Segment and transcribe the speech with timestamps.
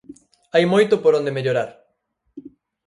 [0.53, 1.69] Hai moito por onde mellorar.